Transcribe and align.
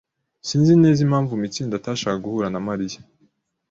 Sinzi 0.47 0.73
neza 0.83 0.99
impamvu 1.05 1.31
Mitsindo 1.41 1.73
atashakaga 1.77 2.23
guhura 2.25 2.47
na 2.53 2.59
Mariya. 2.67 2.99